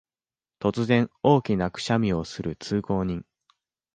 [0.59, 3.23] 突然、大きなくしゃみをする通行人